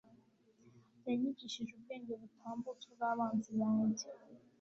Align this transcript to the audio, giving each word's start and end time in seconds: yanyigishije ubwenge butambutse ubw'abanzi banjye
yanyigishije 1.07 1.71
ubwenge 1.73 2.13
butambutse 2.21 2.83
ubw'abanzi 2.89 3.51
banjye 3.59 4.07